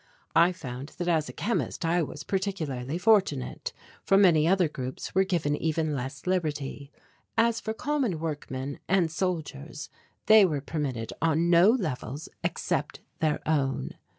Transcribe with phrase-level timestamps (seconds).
[0.35, 3.71] I found that as a chemist I was particularly fortunate
[4.03, 6.91] for many other groups were given even less liberty.
[7.37, 9.91] As for common workmen and soldiers,
[10.25, 13.91] they were permitted on no levels except their own.